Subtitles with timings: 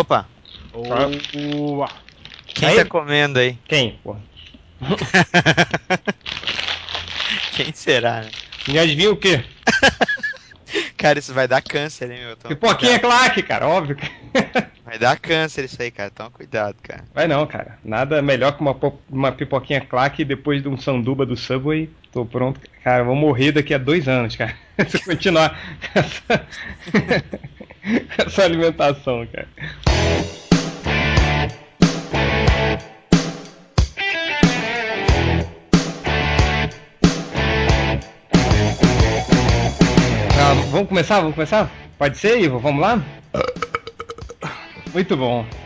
[0.00, 0.26] Opa,
[0.72, 1.88] Boa.
[2.46, 3.58] quem Aí- tá comendo aí?
[3.66, 3.98] Quem?
[7.56, 8.30] Quem será, né?
[8.68, 9.42] Me adivinha o quê?
[10.98, 12.36] Cara, isso vai dar câncer, hein, meu?
[12.36, 13.18] Toma Pipoquinha cuidado.
[13.20, 13.96] claque, cara, óbvio.
[14.84, 16.10] Vai dar câncer isso aí, cara.
[16.10, 17.04] Toma cuidado, cara.
[17.14, 17.78] Vai não, cara.
[17.84, 18.76] Nada melhor que uma,
[19.10, 21.90] uma pipoquinha claque depois de um sanduba do Subway.
[22.12, 22.60] Tô pronto.
[22.84, 24.54] Cara, vou morrer daqui a dois anos, cara.
[24.88, 25.58] Se eu continuar
[28.18, 29.48] essa, alimentação, cara.
[40.38, 41.20] Ah, vamos começar?
[41.20, 41.70] Vamos começar?
[41.98, 42.58] Pode ser, Ivo?
[42.58, 43.02] Vamos lá?
[44.92, 45.46] Muito bom.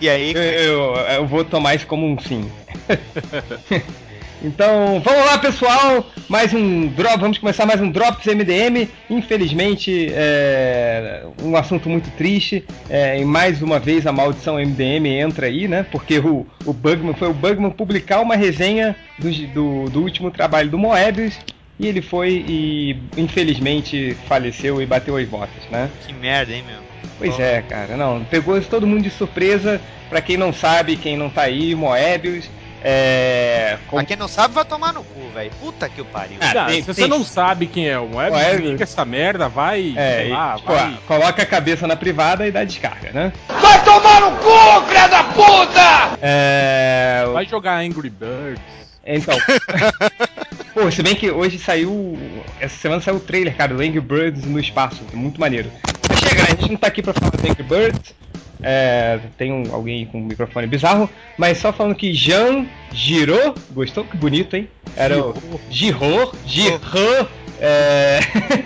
[0.00, 2.50] E aí, Eu, eu, eu vou tomar isso como um sim.
[4.44, 6.06] então, vamos lá, pessoal.
[6.28, 7.18] Mais um drop.
[7.18, 8.90] Vamos começar mais um Drops MDM.
[9.08, 12.62] Infelizmente, é um assunto muito triste.
[12.90, 15.86] É, e mais uma vez a maldição MDM entra aí, né?
[15.90, 20.68] Porque o, o Bugman foi o Bugman publicar uma resenha do, do, do último trabalho
[20.68, 21.38] do Moebius.
[21.80, 25.90] E ele foi e infelizmente faleceu e bateu as botas, né?
[26.06, 26.78] que merda, hein, meu?
[27.18, 29.80] Pois é, cara, não, pegou todo mundo de surpresa.
[30.10, 32.48] Pra quem não sabe, quem não tá aí, Moebius,
[32.84, 33.78] é.
[33.88, 35.50] com- Pra quem não sabe, vai tomar no cu, velho.
[35.58, 36.36] Puta que o pariu.
[36.40, 39.04] Ah, Cara, tem- se você tem- não sabe quem é o Web, Web- desliga essa
[39.04, 40.82] merda, vai, É, sei lá, e, tipo, vai.
[40.84, 43.32] ah, coloca a cabeça na privada e dá descarga, né?
[43.60, 46.18] Vai tomar no cu, filha da puta!
[46.22, 47.24] É.
[47.32, 48.62] vai jogar Angry Birds.
[49.06, 49.36] Então.
[50.72, 52.18] Pô, se bem que hoje saiu.
[52.60, 55.02] Essa semana saiu o trailer, cara, do Angry Birds no espaço.
[55.12, 55.70] Muito maneiro.
[56.08, 58.14] Mas chega, a gente não tá aqui pra falar do Angry Birds.
[58.62, 61.08] É, tem um- alguém com um microfone bizarro.
[61.38, 63.60] Mas só falando que Jean Giraud.
[63.72, 64.04] Gostou?
[64.04, 64.68] Que bonito, hein?
[64.96, 65.60] Era o.
[65.68, 66.32] Giraud.
[66.46, 67.28] Giraud.
[67.60, 68.20] É,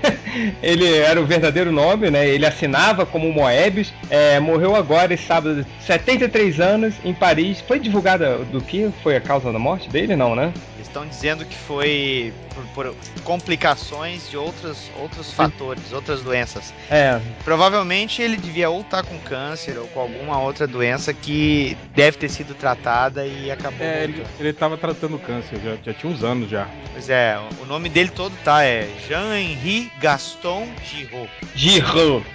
[0.63, 2.29] ele era o verdadeiro nome, né?
[2.29, 3.93] Ele assinava como Moebius.
[4.11, 7.61] É, morreu agora esse sábado, 73 anos, em Paris.
[7.61, 10.17] Foi divulgada do que foi a causa da morte dele?
[10.17, 10.53] Não, né?
[10.81, 16.73] Estão dizendo que foi por, por complicações de outros, outros fatores, outras doenças.
[16.91, 22.17] É, Provavelmente ele devia ou estar com câncer ou com alguma outra doença que deve
[22.17, 23.87] ter sido tratada e acabou.
[23.87, 26.67] É, ele, ele tava tratando câncer, já, já tinha uns anos já.
[26.93, 31.31] Pois é, o- nome dele todo tá, é Jean-Henri Gaston Giraud.
[31.55, 32.27] Giraud.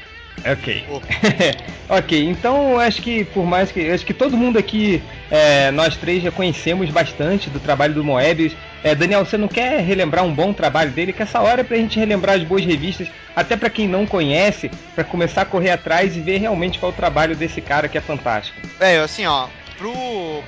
[0.45, 0.85] Ok.
[0.89, 0.99] Oh.
[1.97, 3.89] ok, então acho que por mais que.
[3.89, 5.01] Acho que todo mundo aqui,
[5.31, 8.53] é, nós três já conhecemos bastante do trabalho do Moebius.
[8.83, 11.13] É, Daniel, você não quer relembrar um bom trabalho dele?
[11.13, 14.69] Que essa hora é pra gente relembrar as boas revistas, até pra quem não conhece,
[14.93, 17.97] pra começar a correr atrás e ver realmente qual é o trabalho desse cara que
[17.97, 18.59] é fantástico.
[18.77, 19.93] Velho, assim, ó, pro,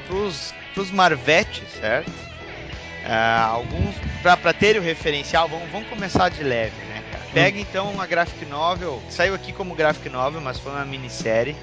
[0.08, 2.12] pros, pros Marvetes, certo?
[3.08, 7.24] Ah, alguns, pra, pra ter o referencial, vamos, vamos começar de leve, né, cara?
[7.34, 11.56] Pega então uma graphic novel, saiu aqui como graphic novel, mas foi uma minissérie,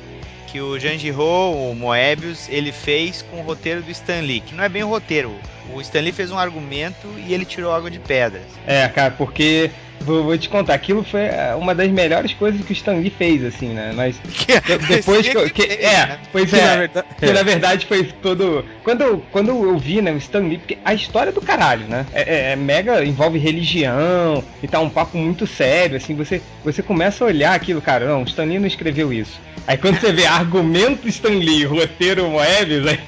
[0.46, 4.54] que o Jean Giraud, o Moebius, ele fez com o roteiro do Stan Lee, que
[4.54, 5.34] não é bem o roteiro,
[5.74, 8.46] o Stan Lee fez um argumento e ele tirou água de pedras.
[8.66, 9.70] É, cara, porque
[10.02, 13.10] vou, vou te contar, aquilo foi é, uma das melhores coisas que o Stan Lee
[13.10, 13.92] fez, assim, né?
[13.94, 14.20] Nós,
[14.88, 16.18] depois que, eu- que- é, né?
[16.30, 18.64] pois Que, na é, verdade- que na verdade foi todo.
[18.82, 21.86] Quando, eu- quando eu vi, né, o Stan Lee, porque a história é do caralho,
[21.88, 22.06] né?
[22.12, 26.82] É, é- é mega, envolve religião e tá um papo muito sério, assim, você, você
[26.82, 29.41] começa a olhar aquilo, cara, não, o Stan Lee não escreveu isso.
[29.66, 32.98] Aí quando você vê argumento Stan Lee, roteiro Moebius, aí,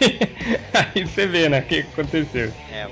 [0.96, 2.52] aí você vê, né, o que aconteceu.
[2.70, 2.86] É,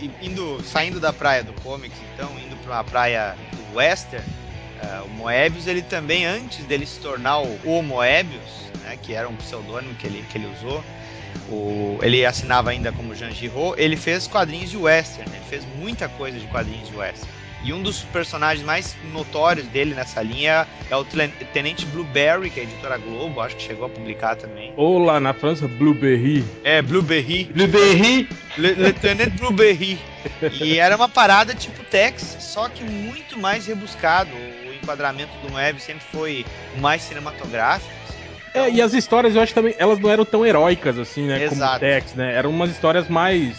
[0.00, 2.30] e- indo, saindo da praia do comics, então,
[2.66, 4.24] uma praia do western,
[4.82, 9.28] é, o Moebius, ele também, antes dele se tornar o, o Moebius, né, que era
[9.28, 10.82] um pseudônimo que ele, que ele usou,
[11.48, 16.08] o, ele assinava ainda como Jean Giraud, ele fez quadrinhos de western, ele fez muita
[16.08, 17.43] coisa de quadrinhos de western.
[17.64, 21.04] E um dos personagens mais notórios dele nessa linha é o
[21.52, 24.72] Tenente Blueberry, que é a editora Globo, acho que chegou a publicar também.
[24.76, 26.44] Ou lá na França, Blueberry.
[26.62, 27.44] É, Blueberry.
[27.44, 29.98] Blueberry, Le- Lieutenant Blueberry.
[30.60, 34.30] E era uma parada tipo Tex, só que muito mais rebuscado.
[34.68, 36.44] O enquadramento do Moebius sempre foi
[36.78, 37.90] mais cinematográfico.
[38.06, 38.18] assim.
[38.52, 41.40] É, e as histórias eu acho também, elas não eram tão heróicas assim, né?
[41.48, 41.76] Como Exato.
[41.76, 42.34] o Tex, né?
[42.34, 43.56] Eram umas histórias mais.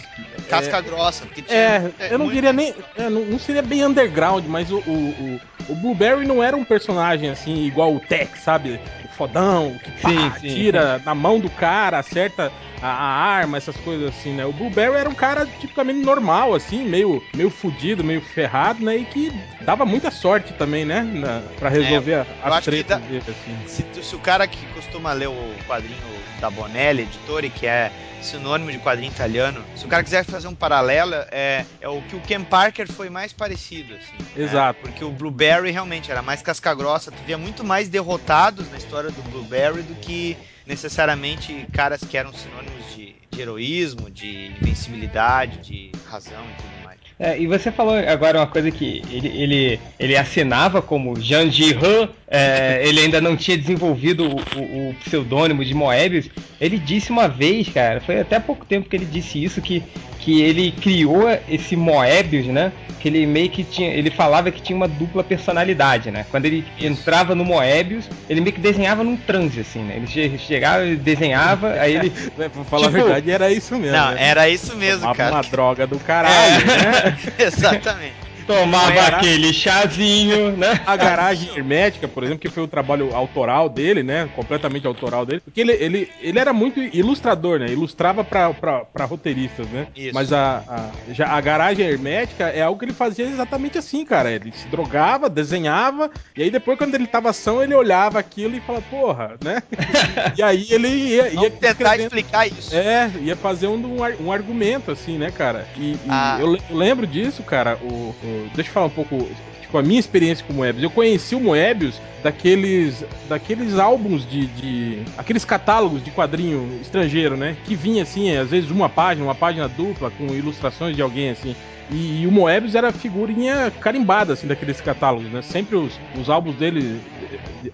[0.48, 1.58] Casca grossa, porque tinha.
[1.98, 2.74] É, eu não diria nem.
[2.96, 5.40] é, não, não seria bem underground, mas o, o, o,
[5.70, 8.80] o Blueberry não era um personagem assim, igual o Tex, sabe?
[9.16, 12.52] Fodão, que pá, Sim, sim, tira na mão do cara, acerta
[12.82, 14.44] a, a arma, essas coisas assim, né?
[14.44, 18.96] O Blueberry era um cara tipicamente normal, assim, meio, meio fudido, meio ferrado, né?
[18.98, 19.32] E que
[19.62, 21.02] dava muita sorte também, né?
[21.02, 23.56] Na, pra resolver a- É, que tretas dá- dele, assim.
[23.66, 26.04] Se, se o cara que costuma ler o quadrinho
[26.40, 27.90] da Bonelli, editore, que é
[28.20, 32.16] sinônimo de quadrinho italiano, se o cara quiser fazer um paralelo, é, é o que
[32.16, 34.16] o Ken Parker foi mais parecido, assim.
[34.36, 34.44] né?
[34.44, 34.80] Exato.
[34.82, 39.05] Porque o Blueberry realmente era mais casca grossa, tu via muito mais derrotados na história
[39.06, 40.36] história do Blueberry do que
[40.66, 46.75] necessariamente caras que eram sinônimos de, de heroísmo, de invencibilidade, de razão e tudo.
[47.18, 52.10] É, e você falou agora uma coisa que ele, ele, ele assinava como Jean Girard,
[52.28, 56.28] é, ele ainda não tinha desenvolvido o, o, o, pseudônimo de Moebius.
[56.60, 59.82] Ele disse uma vez, cara, foi até pouco tempo que ele disse isso, que,
[60.18, 62.72] que ele criou esse Moebius, né?
[63.00, 63.90] Que ele meio que tinha.
[63.90, 66.26] Ele falava que tinha uma dupla personalidade, né?
[66.30, 69.96] Quando ele entrava no Moebius, ele meio que desenhava num transe, assim, né?
[69.96, 72.10] Ele chegava, desenhava, aí ele.
[72.34, 73.96] pra falar tipo, a verdade, era isso mesmo.
[73.96, 74.16] Não, né?
[74.18, 75.34] era isso mesmo, Tomava cara.
[75.36, 76.64] uma droga do caralho, é.
[76.64, 77.05] né?
[77.38, 78.25] Exatamente.
[78.46, 79.16] Tomava era...
[79.16, 80.80] aquele chazinho, né?
[80.86, 84.28] A garagem hermética, por exemplo, que foi o trabalho autoral dele, né?
[84.34, 85.40] Completamente autoral dele.
[85.40, 87.66] Porque ele, ele, ele era muito ilustrador, né?
[87.66, 89.86] Ilustrava pra, pra, pra roteiristas, né?
[89.96, 90.14] Isso.
[90.14, 94.30] Mas a, a, já a garagem hermética é algo que ele fazia exatamente assim, cara.
[94.30, 98.60] Ele se drogava, desenhava, e aí depois, quando ele tava ação, ele olhava aquilo e
[98.60, 99.62] falava, porra, né?
[100.36, 102.74] e aí ele ia, ia tentar explicar isso.
[102.74, 105.66] É, ia fazer um, um argumento, assim, né, cara?
[105.76, 106.38] E, e ah.
[106.40, 109.28] eu, eu, lembro disso, cara, o, o deixa eu falar um pouco
[109.66, 110.84] tipo, a minha experiência com o Moebius.
[110.84, 117.56] Eu conheci o Moebius daqueles, daqueles álbuns de, de, aqueles catálogos de quadrinho estrangeiro, né?
[117.64, 121.54] Que vinha assim, às vezes uma página, uma página dupla com ilustrações de alguém assim.
[121.90, 125.42] E, e, o Moebius era figurinha carimbada, assim, daqueles catálogos, né?
[125.42, 127.00] Sempre os, os álbuns dele,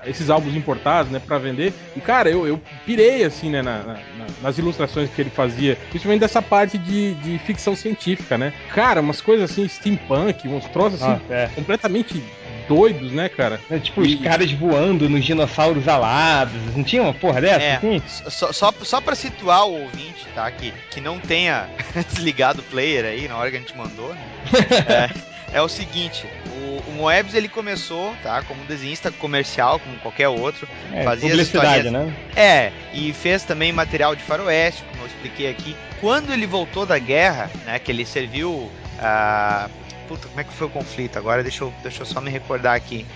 [0.04, 1.72] esses álbuns importados, né, pra vender.
[1.96, 3.98] E, cara, eu, eu pirei, assim, né, na, na,
[4.42, 8.52] nas ilustrações que ele fazia, principalmente dessa parte de, de ficção científica, né?
[8.74, 11.46] Cara, umas coisas assim, steampunk, uns troços, assim, ah, é.
[11.54, 12.22] completamente
[12.68, 13.60] doidos, né, cara?
[13.70, 14.14] É, tipo, e...
[14.14, 16.60] os caras voando nos dinossauros alados.
[16.74, 17.62] Não tinha uma porra dessa?
[17.62, 18.02] É, assim?
[18.06, 20.50] só, só, só pra situar o ouvinte, tá?
[20.50, 21.68] Que, que não tenha
[22.12, 24.20] desligado o player aí na hora que a gente mandou, né?
[25.52, 30.28] é, é o seguinte, o, o Moebius ele começou, tá, como desenhista comercial, como qualquer
[30.28, 32.12] outro, é, fazia publicidade, né?
[32.34, 35.76] É, e fez também material de faroeste, como eu expliquei aqui.
[36.00, 38.70] Quando ele voltou da guerra, né, que ele serviu
[39.02, 39.70] uh,
[40.12, 41.18] Puta, como é que foi o conflito?
[41.18, 43.06] Agora deixa eu, deixa eu só me recordar aqui.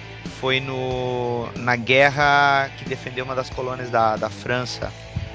[0.41, 4.91] Foi no na guerra que defendeu uma das colônias da, da França.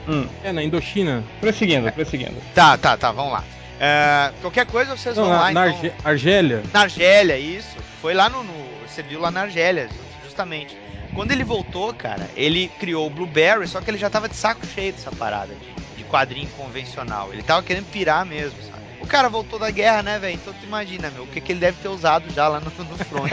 [0.07, 0.27] Hum.
[0.43, 1.23] É, na Indochina.
[1.39, 1.91] Prosseguindo, é.
[1.91, 2.35] prosseguindo.
[2.55, 3.43] Tá, tá, tá, vamos lá.
[3.43, 5.51] Uh, qualquer coisa vocês Não, vão na, lá.
[5.51, 5.91] Na então...
[6.03, 6.63] Argélia.
[6.73, 7.77] Na Argélia, isso.
[8.01, 8.71] Foi lá no, no.
[8.87, 9.87] Serviu lá na Argélia,
[10.23, 10.75] justamente.
[11.13, 14.65] Quando ele voltou, cara, ele criou o Blueberry, só que ele já tava de saco
[14.65, 17.31] cheio dessa parada de, de quadrinho convencional.
[17.31, 18.80] Ele tava querendo pirar mesmo, sabe?
[19.01, 20.35] O cara voltou da guerra, né, velho?
[20.35, 22.97] Então tu imagina, meu, o que, que ele deve ter usado já lá no, no
[23.05, 23.31] front.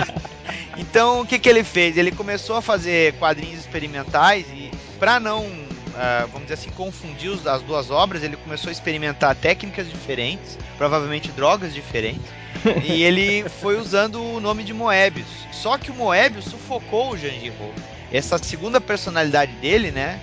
[0.76, 1.96] então, o que, que ele fez?
[1.96, 7.62] Ele começou a fazer quadrinhos experimentais e, pra não, uh, vamos dizer assim, confundir as
[7.62, 12.30] duas obras, ele começou a experimentar técnicas diferentes, provavelmente drogas diferentes.
[12.84, 15.26] e ele foi usando o nome de Moebius.
[15.52, 17.72] Só que o Moebius sufocou o Jean Giraud.
[18.12, 20.20] Essa segunda personalidade dele, né?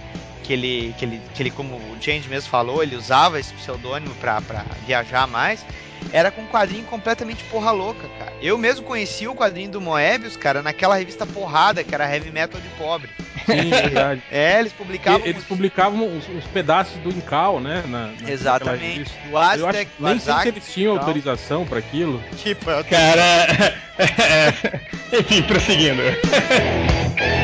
[0.50, 4.16] Que ele, que ele, que ele como o James mesmo falou, ele usava esse pseudônimo
[4.16, 5.64] pra, pra viajar mais,
[6.12, 8.34] era com um quadrinho completamente porra louca, cara.
[8.42, 12.60] Eu mesmo conheci o quadrinho do Moebius, cara, naquela revista porrada, que era Heavy Metal
[12.60, 13.12] de Pobre.
[13.46, 14.24] Sim, verdade.
[14.32, 15.22] é, eles publicavam.
[15.24, 17.84] eles publicavam os, os, pedaços do Incal, né?
[17.88, 19.14] Na, na Exatamente.
[19.30, 22.24] Do Aztec, nem sei se eles tinham autorização para aquilo.
[22.38, 23.76] Tipo, cara.
[25.14, 26.02] Enfim, prosseguindo.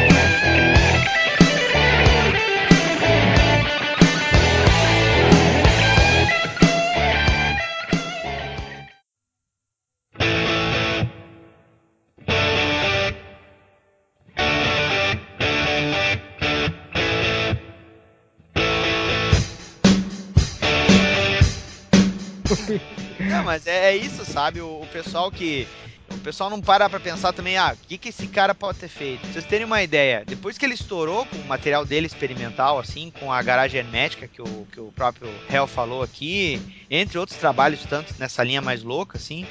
[23.20, 24.62] Não, mas é, é isso, sabe?
[24.62, 25.68] O, o, pessoal que.
[26.12, 28.88] O pessoal não para pra pensar também, ah, o que, que esse cara pode ter
[28.88, 29.22] feito?
[29.22, 33.12] Pra vocês terem uma ideia, depois que ele estourou com o material dele experimental, assim,
[33.20, 37.82] com a garagem hermética que o, que o próprio Hell falou aqui, entre outros trabalhos,
[37.90, 39.48] tanto nessa linha mais louca, assim,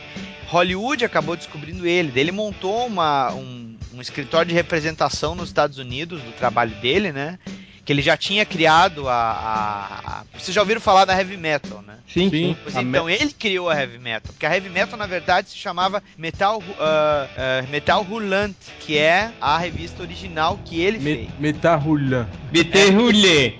[0.47, 2.13] Hollywood acabou descobrindo ele.
[2.19, 7.39] Ele montou uma, um, um escritório de representação nos Estados Unidos do trabalho dele, né?
[7.85, 11.83] Que ele já tinha criado a, a, a, Vocês já ouviram falar da Heavy Metal,
[11.83, 11.99] né?
[12.09, 12.57] Sim, sim.
[12.62, 14.33] Pois então, ele criou a Heavy Metal.
[14.33, 19.33] Porque a Heavy Metal, na verdade, se chamava Metal, uh, uh, Metal Roulant, que é
[19.41, 21.29] a revista original que ele Me fez.
[21.38, 22.29] Metal Roulant.
[22.50, 23.55] Metal Roulant.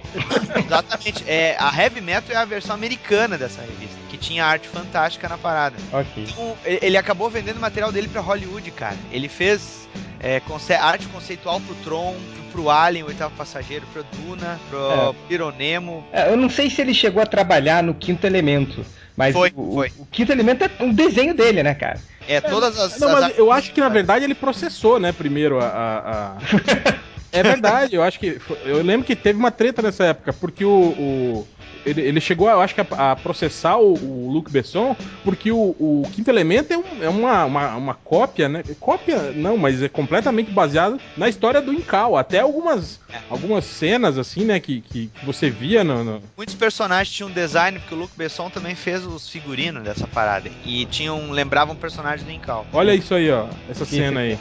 [0.65, 1.25] Exatamente.
[1.27, 5.37] É, a Heavy Metal é a versão americana dessa revista, que tinha arte fantástica na
[5.37, 5.77] parada.
[5.93, 6.25] Ok.
[6.29, 8.97] Então, ele acabou vendendo material dele pra Hollywood, cara.
[9.13, 9.85] Ele fez
[10.25, 12.17] é, conce arte conceitual pro Tron,
[12.51, 15.15] pro Alien, o oitavo passageiro, pro Duna, pro é.
[15.29, 16.03] Pironemo.
[16.11, 18.83] É, eu não sei se ele chegou a trabalhar no quinto elemento.
[19.15, 19.93] Mas foi, o, foi.
[19.99, 22.01] o, quinto elemento é um desenho dele, né, cara?
[22.27, 22.99] É, todas as.
[22.99, 25.67] Não, as mas eu acho que na verdade ele processou, né, primeiro a.
[25.67, 25.99] a,
[26.33, 27.05] a...
[27.35, 28.41] É verdade, eu acho que.
[28.65, 30.71] Eu lembro que teve uma treta nessa época, porque o.
[30.71, 31.49] o
[31.85, 35.77] ele, ele, chegou, eu acho que, a, a processar o, o, Luc Besson, porque o,
[35.79, 38.63] o Quinto Elemento é, um, é uma, uma, uma, cópia, né?
[38.81, 42.17] Cópia, não, mas é completamente baseado na história do Incal.
[42.17, 43.19] Até algumas, é.
[43.31, 47.95] algumas cenas, assim, né, que, que, você via no, no, Muitos personagens tinham design, porque
[47.95, 50.51] o Luc Besson também fez os figurinos dessa parada.
[50.65, 52.67] E tinham, lembravam personagens do Incal.
[52.73, 54.39] Olha isso aí, ó, essa cena aí.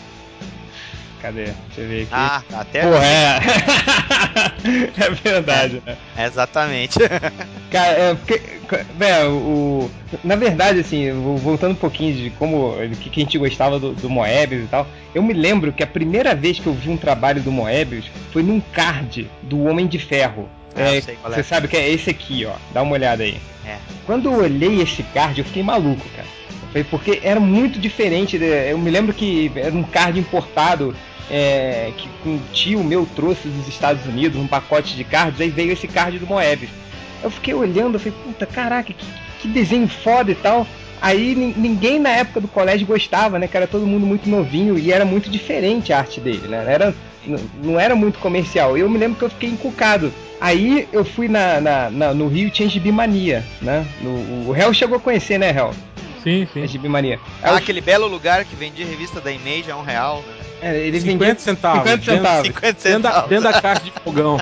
[1.24, 1.46] Cadê?
[1.46, 2.10] Deixa eu ver aqui.
[2.12, 2.82] Ah, até.
[2.82, 3.39] Pô, é.
[5.00, 5.96] é verdade, né?
[6.18, 7.00] É, exatamente.
[7.72, 8.42] Cara, é porque.
[8.98, 12.75] Véio, o, na verdade, assim, voltando um pouquinho de como.
[13.00, 14.86] que, que a gente gostava do, do Moebius e tal.
[15.15, 18.44] Eu me lembro que a primeira vez que eu vi um trabalho do Moebius foi
[18.44, 20.50] num card do Homem de Ferro.
[20.75, 21.01] Ah, é, é.
[21.01, 21.44] Você é.
[21.44, 22.56] sabe que é esse aqui, ó.
[22.74, 23.38] Dá uma olhada aí.
[23.65, 23.77] É.
[24.06, 26.27] Quando eu olhei esse card, eu fiquei maluco, cara.
[26.74, 28.36] Foi porque era muito diferente.
[28.36, 30.94] Eu me lembro que era um card importado
[31.30, 35.72] é, que um tio meu trouxe dos Estados Unidos, um pacote de cards, aí veio
[35.72, 36.72] esse card do Moebius.
[37.24, 39.06] Eu fiquei olhando, eu falei, puta, caraca, que,
[39.42, 40.68] que desenho foda e tal.
[41.01, 43.46] Aí ninguém na época do colégio gostava, né?
[43.46, 46.63] Que era todo mundo muito novinho e era muito diferente a arte dele, né?
[46.65, 46.96] Era,
[47.62, 48.77] não era muito comercial.
[48.77, 50.13] Eu me lembro que eu fiquei encucado.
[50.39, 53.86] Aí eu fui na, na, na no Rio Change Bimania, né?
[54.48, 55.74] O Hell chegou a conhecer, né, Hell?
[56.24, 56.63] Sim, sim.
[56.63, 57.20] A Gibimania.
[57.42, 60.44] Ah, aquele belo lugar que vendia revista da Image a um real, né?
[60.63, 61.39] É, ele 50 vendia...
[61.39, 61.84] centavos.
[61.84, 62.48] 50 centavos.
[62.48, 63.30] 50 centavos.
[63.30, 64.39] Dentro, da, dentro da caixa de fogão.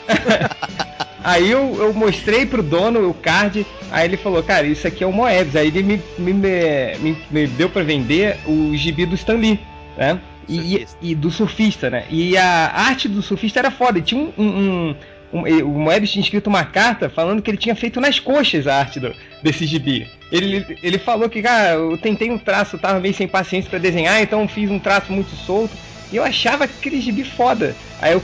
[1.23, 5.07] aí eu, eu mostrei pro dono o card, aí ele falou, cara, isso aqui é
[5.07, 5.55] o Moebius.
[5.55, 9.59] Aí ele me, me, me, me deu para vender o gibi do Stan Lee,
[9.97, 10.19] né?
[10.47, 12.03] E, e, do surfista, né?
[12.09, 14.00] E a arte do surfista era foda.
[14.00, 14.95] E tinha um, um,
[15.31, 18.67] um, um, o Moebius tinha escrito uma carta falando que ele tinha feito nas coxas
[18.67, 20.07] a arte do, desse gibi.
[20.31, 24.21] Ele, ele falou que, cara, eu tentei um traço, tava meio sem paciência para desenhar,
[24.21, 25.75] então fiz um traço muito solto.
[26.12, 27.75] E eu achava aquele gibi foda.
[28.01, 28.21] Aí eu,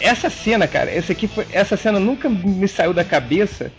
[0.00, 3.72] essa cena, cara, essa aqui foi, essa cena nunca me saiu da cabeça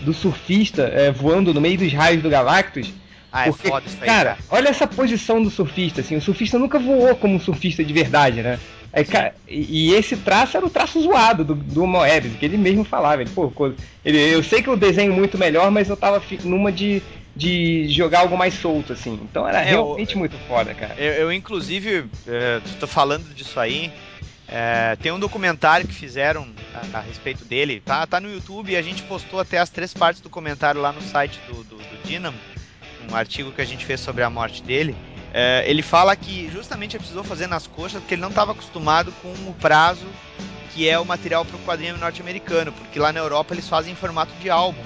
[0.00, 2.92] do surfista é, voando no meio dos raios do Galactus.
[3.30, 6.20] Ah, é porque, foda isso aí, cara, cara, olha essa posição do surfista, assim, o
[6.20, 8.58] surfista nunca voou como um surfista de verdade, né?
[8.92, 12.56] É, cara, e, e, esse traço era o traço zoado do, do Moebius, que ele
[12.56, 13.20] mesmo falava.
[13.20, 13.52] Ele, pô,
[14.04, 17.02] ele, eu sei que eu desenho muito melhor, mas eu tava numa de
[17.38, 19.20] de jogar algo mais solto, assim.
[19.22, 20.96] Então era é, realmente eu, muito foda, cara.
[20.98, 23.92] Eu, eu inclusive, é, tô falando disso aí.
[24.48, 28.76] É, tem um documentário que fizeram a, a, respeito dele, tá, tá no YouTube e
[28.76, 32.02] a gente postou até as três partes do comentário lá no site do, do, do
[32.02, 32.38] Dynamo,
[33.10, 34.96] um artigo que a gente fez sobre a morte dele.
[35.32, 39.12] É, ele fala que justamente ele precisou fazer nas coxas porque ele não estava acostumado
[39.22, 40.06] com o prazo
[40.78, 43.96] que é o material para o quadrinho norte-americano, porque lá na Europa eles fazem em
[43.96, 44.80] formato de álbum.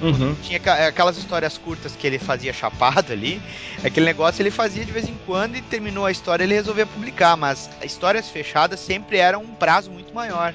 [0.00, 0.34] Uhum.
[0.42, 0.58] Tinha
[0.88, 3.40] aquelas histórias curtas que ele fazia chapado ali.
[3.84, 7.36] Aquele negócio ele fazia de vez em quando e terminou a história ele resolvia publicar.
[7.36, 10.52] Mas histórias fechadas sempre eram um prazo muito maior.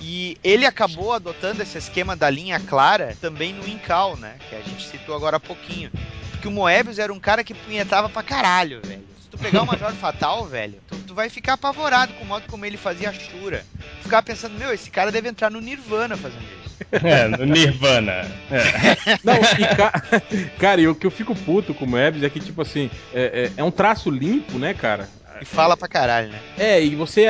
[0.00, 4.36] E ele acabou adotando esse esquema da linha clara também no Incal, né?
[4.48, 5.90] Que a gente citou agora há pouquinho.
[6.38, 9.02] Porque o Moebius era um cara que punhetava pra caralho, velho.
[9.20, 12.44] Se tu pegar o Major Fatal, velho, tu, tu, vai ficar apavorado com o modo
[12.48, 13.66] como ele fazia a Shura.
[14.02, 16.78] Ficar pensando, meu, esse cara deve entrar no Nirvana fazendo isso.
[17.04, 18.24] É, no Nirvana.
[18.52, 19.18] É.
[19.24, 19.92] Não, e ca...
[20.60, 23.50] cara, e o que eu fico puto com o Moebius é que, tipo assim, é,
[23.56, 25.08] é, é, um traço limpo, né, cara?
[25.40, 26.38] E fala pra caralho, né?
[26.56, 27.26] É, e você.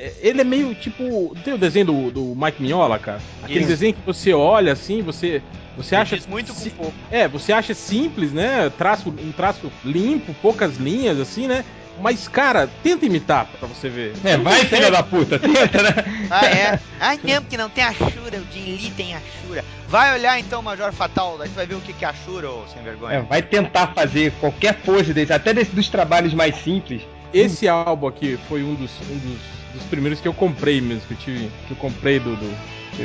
[0.00, 1.36] É, ele é meio tipo.
[1.44, 3.20] Tem o desenho do, do Mike Mignola, cara?
[3.42, 3.68] Aquele Isso.
[3.68, 5.42] desenho que você olha assim, você.
[5.76, 6.18] Você acha.
[6.28, 6.94] muito com pouco.
[7.10, 8.70] É, você acha simples, né?
[8.76, 11.64] Traço, um traço limpo, poucas linhas, assim, né?
[12.00, 14.14] Mas, cara, tenta imitar pra você ver.
[14.24, 15.92] É, vai, filha da puta, tenta, né?
[16.30, 16.80] Ah, é?
[16.98, 19.64] Ai, não, porque não tem a Shura, o Lee tem a Shura.
[19.88, 22.14] Vai olhar então o Major Fatal, daí tu vai ver o que, que é a
[22.14, 23.16] Shura, ô sem vergonha.
[23.16, 27.02] É, vai tentar fazer qualquer pose desse, até desse, dos trabalhos mais simples.
[27.32, 29.38] Esse álbum aqui foi um dos, um dos,
[29.74, 31.50] dos primeiros que eu comprei mesmo, que eu tive.
[31.66, 32.34] Que eu comprei do.
[32.36, 32.56] do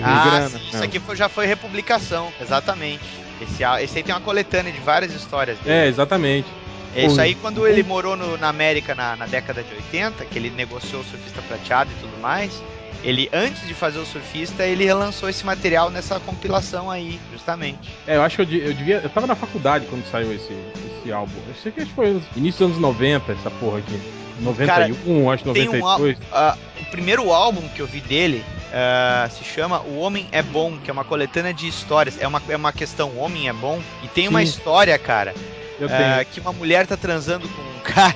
[0.03, 3.03] ah, grana, sim, isso aqui foi, já foi republicação, exatamente.
[3.41, 5.75] Esse, esse aí tem uma coletânea de várias histórias dele.
[5.75, 6.47] É, exatamente.
[6.95, 10.39] É isso aí quando ele morou no, na América na, na, década de 80, que
[10.39, 12.63] ele negociou o surfista prateado e tudo mais.
[13.03, 17.91] Ele, antes de fazer o surfista, ele relançou esse material nessa compilação aí, justamente.
[18.07, 18.97] É, eu acho que eu, eu devia.
[18.97, 20.53] Eu tava na faculdade quando saiu esse,
[20.99, 21.33] esse álbum.
[21.47, 23.99] Eu sei que acho que foi início dos anos 90, essa porra aqui.
[24.39, 26.17] 91, Cara, acho 92.
[26.17, 30.41] Um, uh, o primeiro álbum que eu vi dele uh, se chama O Homem é
[30.41, 32.19] Bom, que é uma coletânea de histórias.
[32.19, 33.81] É uma, é uma questão, o homem é bom.
[34.03, 34.29] E tem Sim.
[34.29, 35.33] uma história, cara,
[35.79, 38.15] uh, que uma mulher tá transando com um cara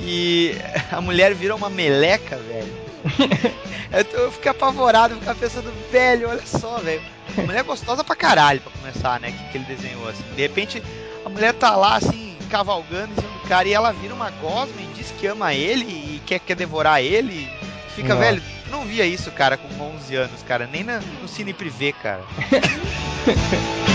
[0.00, 0.54] e
[0.90, 2.84] a mulher vira uma meleca, velho.
[3.92, 7.02] eu, eu fiquei apavorado, ficar pensando, velho, olha só, velho.
[7.36, 9.32] A mulher é gostosa pra caralho, pra começar, né?
[9.32, 10.22] Que, que ele desenhou assim.
[10.34, 10.82] De repente,
[11.24, 14.80] a mulher tá lá, assim, cavalgando em cima do cara e ela vira uma gosma
[14.80, 17.48] e diz que ama ele e quer, quer devorar ele.
[17.94, 18.20] fica, Nossa.
[18.20, 20.66] velho, não via isso, cara, com 11 anos, cara.
[20.70, 22.22] Nem na- no Cine Privé, cara.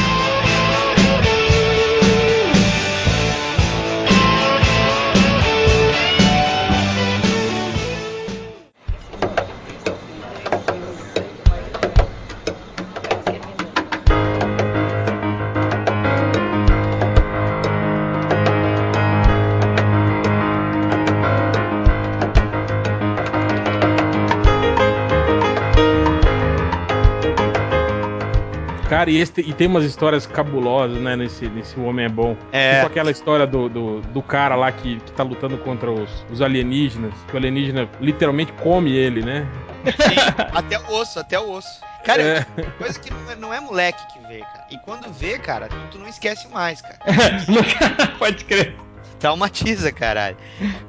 [29.00, 32.36] Cara, e, esse- e tem umas histórias cabulosas, né, nesse, nesse Homem é Bom.
[32.52, 32.76] É.
[32.76, 36.42] Tipo aquela história do, do, do cara lá que, que tá lutando contra os, os
[36.42, 39.48] alienígenas, que o alienígena literalmente come ele, né?
[39.86, 40.16] Sim,
[40.54, 41.80] até o osso, até o osso.
[42.04, 42.46] Cara, É.
[42.78, 44.66] coisa que não é, não é moleque que vê, cara.
[44.70, 46.98] E quando vê, cara, tu, tu não esquece mais, cara.
[48.20, 48.76] Pode crer.
[49.20, 50.38] Traumatiza, caralho.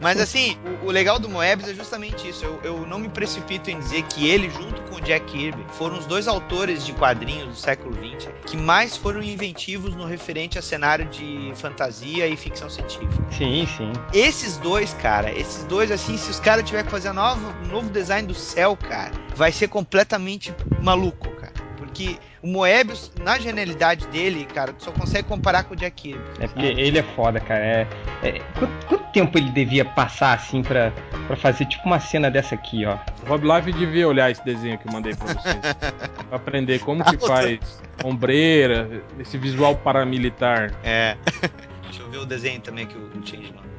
[0.00, 2.44] Mas assim, o, o legal do Moebius é justamente isso.
[2.44, 5.98] Eu, eu não me precipito em dizer que ele, junto com o Jack Kirby, foram
[5.98, 10.62] os dois autores de quadrinhos do século XX que mais foram inventivos no referente a
[10.62, 13.22] cenário de fantasia e ficção científica.
[13.30, 13.92] Sim, sim.
[14.12, 17.90] Esses dois, cara, esses dois, assim, se os caras tiverem que fazer nova, um novo
[17.90, 21.52] design do céu, cara, vai ser completamente maluco, cara.
[21.76, 26.24] Porque o Moebius, na genialidade dele, cara, tu só consegue comparar com o Jack Kirby.
[26.40, 27.60] É porque ele é foda, cara.
[27.64, 27.86] É,
[28.22, 30.92] é- quanto, quanto tempo ele devia passar assim pra,
[31.26, 32.96] pra fazer tipo uma cena dessa aqui, ó?
[33.24, 35.56] O Rob Live devia olhar esse desenho que eu mandei pra vocês.
[36.28, 37.58] pra aprender como que faz
[38.04, 40.72] ombreira, esse visual paramilitar.
[40.82, 41.16] É.
[41.84, 43.70] Deixa eu ver o desenho também que o, Change mandou.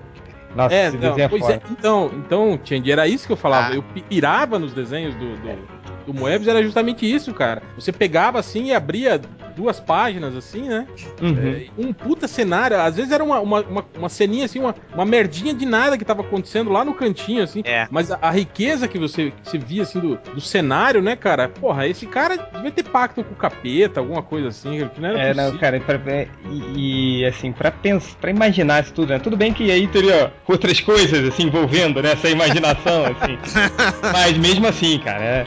[0.56, 1.53] Nossa, É, esse não, desenho é pois foda.
[1.53, 3.70] é, então, então, Change, era isso que eu falava.
[3.72, 3.75] Ah.
[3.75, 7.62] Eu pi- pirava nos desenhos do, do, do Moebius, era justamente isso, cara.
[7.75, 9.20] Você pegava assim e abria
[9.55, 10.88] duas páginas, assim, né?
[11.22, 11.38] Uhum.
[11.38, 15.05] É, um puta cenário, às vezes era uma, uma, uma, uma ceninha assim, uma, uma
[15.05, 17.62] merdinha de nada que tava acontecendo lá no cantinho, assim.
[17.65, 17.88] É.
[17.91, 21.48] Mas a, a riqueza que você, que você via, assim, do, do cenário, né, cara?
[21.50, 25.20] Porra, esse cara devia ter pacto com o capeta, alguma coisa assim, que não era
[25.20, 29.19] É, não, cara, pra- é, e, e, assim, pra pensar, pra imaginar isso tudo, né?
[29.19, 32.13] Tudo bem que aí teria outras coisas, assim, envolvendo, né?
[32.13, 33.38] Essa imaginação, assim.
[34.13, 35.45] Mas mesmo assim, cara, é...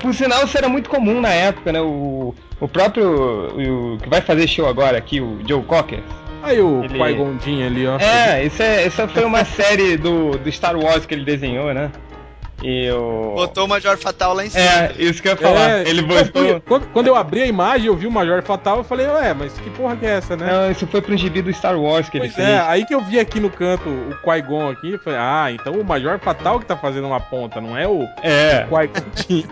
[0.00, 1.80] Por sinal, isso era muito comum na época, né?
[1.80, 6.00] O, o próprio, o, que vai fazer show agora aqui, o Joe Cocker.
[6.42, 7.98] Aí o Ele- Jinn ali, ó.
[7.98, 11.90] É, isso é, essa foi uma série do, do Star Wars que ele desenhou, né?
[12.62, 13.32] E o...
[13.36, 14.62] Botou o Major Fatal lá em cima.
[14.64, 15.70] É, isso que eu ia falar.
[15.78, 16.60] É, ele botou...
[16.62, 19.52] quando, quando eu abri a imagem, eu vi o Major Fatal, eu falei, ué, mas
[19.54, 20.46] que porra que é essa, né?
[20.46, 22.48] Não, isso foi pro gibi do Star Wars que ele Pois fez.
[22.48, 25.72] é, aí que eu vi aqui no canto o Qui-Gon aqui, eu falei, ah, então
[25.74, 29.44] o Major Fatal que tá fazendo uma ponta, não é o É, Qui-Gon Jinn.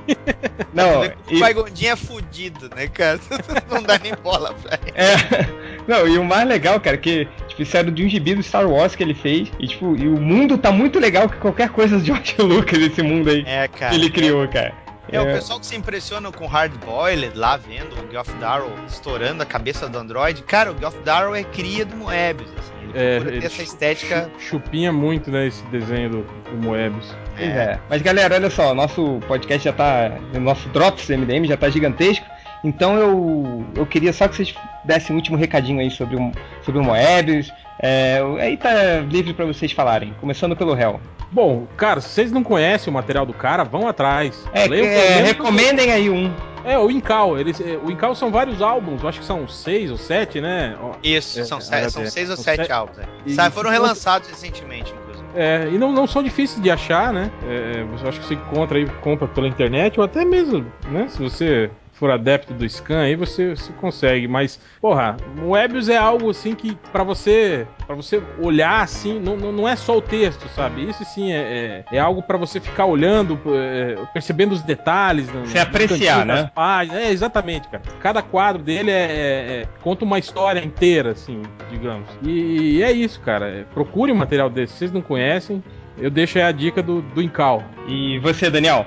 [0.74, 3.18] não, O e- Qui-Gon é fudido, né, cara?
[3.70, 4.92] Não dá nem bola pra ele.
[4.94, 5.67] É.
[5.88, 8.68] Não, e o mais legal, cara, que tipo, isso era de um gibi do Star
[8.68, 9.50] Wars que ele fez.
[9.58, 13.02] E tipo, e o mundo tá muito legal que qualquer coisa do George Lucas, esse
[13.02, 13.90] mundo aí É, cara.
[13.90, 14.74] que ele criou, cara.
[15.10, 19.42] É, o pessoal que se impressiona com Hard Boiled lá vendo o Geoff Darrow estourando
[19.42, 20.42] a cabeça do Android.
[20.42, 22.50] Cara, o Geoff Darrow é cria do Moebius.
[22.58, 24.30] Assim, ele É, procura ele ter essa estética.
[24.38, 27.16] Chupinha muito, né, esse desenho do, do Moebius.
[27.34, 27.78] Pois é.
[27.88, 30.12] Mas galera, olha só, nosso podcast já tá.
[30.38, 32.26] Nosso Drops MDM já tá gigantesco.
[32.64, 36.80] Então eu, eu queria só que vocês dessem um último recadinho aí sobre o, sobre
[36.80, 37.52] o Moebius.
[37.80, 38.70] É, aí tá
[39.08, 40.12] livre pra vocês falarem.
[40.20, 41.00] Começando pelo réu.
[41.30, 44.44] Bom, cara, se vocês não conhecem o material do cara, vão atrás.
[44.52, 46.32] É, Leiam- é, recomendem aí um.
[46.64, 47.38] É, o Incal.
[47.38, 50.76] Eles, é, o Incal são vários álbuns, eu acho que são seis ou sete, né?
[51.02, 52.98] Isso, É, são, é, se- é, são é, seis ou são sete sete- álbuns.
[52.98, 53.04] É.
[53.26, 55.28] E- Sabe, foram relançados recentemente, inclusive.
[55.36, 57.30] É, e não, não são difíceis de achar, né?
[57.46, 61.06] É, eu acho que você encontra aí, compra pela internet, ou até mesmo, né?
[61.08, 64.26] Se você for adepto do scan aí, você, você consegue.
[64.28, 69.50] Mas, porra, Moebius é algo assim que pra você para você olhar assim, não, não,
[69.50, 70.88] não é só o texto, sabe?
[70.88, 75.26] Isso sim é, é, é algo pra você ficar olhando, é, percebendo os detalhes.
[75.32, 76.50] no- Se no apreciar, cantinho das né?
[76.54, 77.00] páginas.
[77.02, 77.82] É, exatamente, cara.
[78.00, 82.08] Cada quadro dele é, é- é- conta uma história inteira, assim, digamos.
[82.22, 83.48] E, é isso, cara.
[83.48, 84.72] É, Procure um material desse.
[84.74, 85.62] Se vocês não conhecem,
[85.96, 87.62] eu deixo aí a dica do, do Incal.
[87.88, 88.84] E você, Daniel?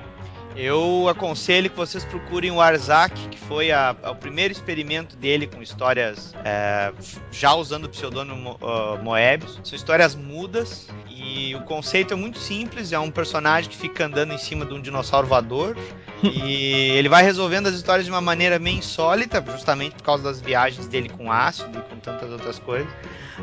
[0.56, 5.48] Eu aconselho que vocês procurem o Arzak, que foi a- a- o primeiro experimento dele
[5.48, 6.92] com histórias é,
[7.32, 9.60] já usando o pseudônimo uh, Moebius.
[9.64, 12.92] São histórias mudas e o conceito é muito simples.
[12.92, 15.78] É um personagem que fica andando em cima de um dinossauro voador
[16.22, 20.42] e ele vai resolvendo as histórias de uma maneira meio insólita, justamente por causa das
[20.42, 22.88] viagens dele com ácido e com tantas outras coisas.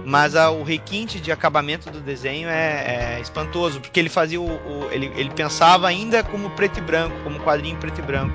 [0.05, 4.47] Mas ah, o requinte de acabamento do desenho é, é espantoso, porque ele fazia o,
[4.47, 8.35] o- ele, ele pensava ainda como preto e branco, como quadrinho preto e branco.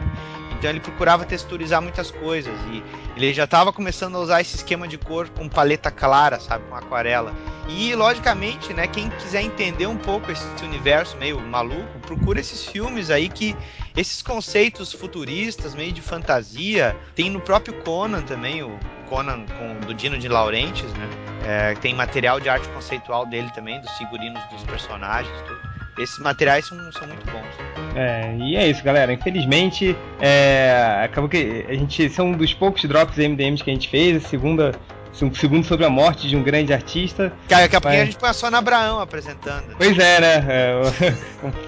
[0.63, 2.81] Então ele procurava texturizar muitas coisas e
[3.17, 6.75] ele já estava começando a usar esse esquema de cor com paleta clara, sabe, com
[6.75, 7.33] aquarela.
[7.67, 13.09] E logicamente, né, quem quiser entender um pouco esse universo meio maluco, procura esses filmes
[13.09, 13.57] aí que
[13.93, 19.93] esses conceitos futuristas, meio de fantasia, tem no próprio Conan também, o Conan com, do
[19.93, 21.09] Dino de Laurentiis, né?
[21.45, 25.72] É, tem material de arte conceitual dele também, dos figurinos dos personagens, tudo.
[25.97, 27.73] Esses materiais são, são muito bons.
[27.95, 29.13] É, e é isso, galera.
[29.13, 32.09] Infelizmente, é, acabou que a gente.
[32.09, 34.25] São um dos poucos drops MDMs que a gente fez.
[34.25, 34.71] A segunda
[35.21, 37.31] um segundo sobre a morte de um grande artista.
[37.47, 39.75] Cara, daqui a pouquinho a gente põe a Sônia Abraão apresentando.
[39.77, 40.45] Pois é, né?
[40.47, 41.13] É,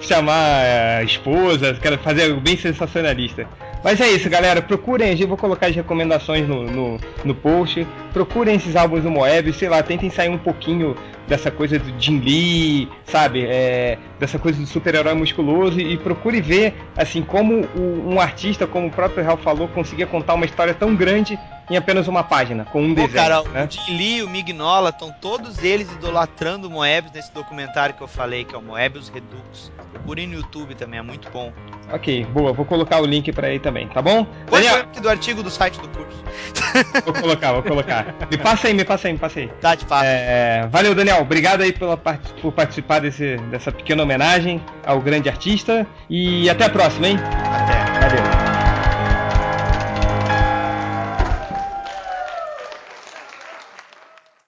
[0.00, 3.46] chamar a esposa, quero fazer algo bem sensacionalista.
[3.84, 4.60] Mas é isso, galera.
[4.60, 7.86] Procurem, eu vou colocar as recomendações no, no, no post.
[8.12, 10.96] Procurem esses álbuns do Moeb, sei lá, tentem sair um pouquinho
[11.28, 13.44] dessa coisa do Jim Lee, sabe?
[13.46, 18.66] É, dessa coisa do super-herói musculoso e, e procure ver, assim, como o, um artista,
[18.66, 21.38] como o próprio Real falou, conseguia contar uma história tão grande
[21.70, 23.14] em apenas uma página, com um Pô, desenho.
[23.14, 23.66] Cara, né?
[23.66, 28.08] o Jim Lee, o Mignola, estão todos eles idolatrando o Moebius nesse documentário que eu
[28.08, 29.72] falei, que é o Moebius Redux.
[29.92, 31.52] Procure no YouTube também, é muito bom.
[31.92, 34.26] Ok, boa, vou colocar o link para aí também, tá bom?
[34.46, 36.24] Põe o link do artigo do site do curso.
[37.04, 38.14] Vou colocar, vou colocar.
[38.30, 39.48] Me passa aí, me passa aí, me passa aí.
[39.60, 40.04] Tá, de fato.
[40.04, 41.22] É, valeu, Daniel.
[41.22, 45.86] Obrigado aí pela, por participar desse, dessa pequena homenagem ao grande artista.
[46.10, 47.16] E até a próxima, hein?